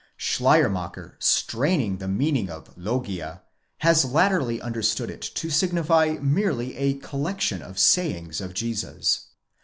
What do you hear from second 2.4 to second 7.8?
of λόγια, has latterly understood it to signify merely a collection of